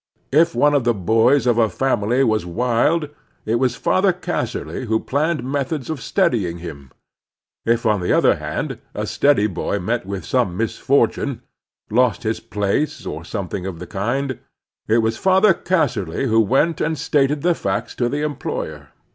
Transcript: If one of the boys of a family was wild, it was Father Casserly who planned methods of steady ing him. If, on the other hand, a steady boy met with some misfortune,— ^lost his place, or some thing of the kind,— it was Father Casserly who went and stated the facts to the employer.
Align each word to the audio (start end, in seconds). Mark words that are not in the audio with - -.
If 0.31 0.55
one 0.55 0.73
of 0.73 0.83
the 0.83 0.95
boys 0.95 1.45
of 1.45 1.59
a 1.59 1.69
family 1.69 2.23
was 2.23 2.43
wild, 2.43 3.09
it 3.45 3.59
was 3.59 3.75
Father 3.75 4.11
Casserly 4.11 4.85
who 4.87 4.99
planned 4.99 5.43
methods 5.43 5.91
of 5.91 6.01
steady 6.01 6.49
ing 6.49 6.57
him. 6.57 6.89
If, 7.67 7.85
on 7.85 8.01
the 8.01 8.11
other 8.11 8.37
hand, 8.37 8.79
a 8.95 9.05
steady 9.05 9.45
boy 9.45 9.77
met 9.77 10.07
with 10.07 10.25
some 10.25 10.57
misfortune,— 10.57 11.43
^lost 11.91 12.23
his 12.23 12.39
place, 12.39 13.05
or 13.05 13.23
some 13.23 13.47
thing 13.47 13.67
of 13.67 13.77
the 13.77 13.85
kind,— 13.85 14.39
it 14.87 15.03
was 15.03 15.17
Father 15.17 15.53
Casserly 15.53 16.25
who 16.27 16.39
went 16.39 16.81
and 16.81 16.97
stated 16.97 17.43
the 17.43 17.53
facts 17.53 17.93
to 17.93 18.09
the 18.09 18.23
employer. 18.23 18.87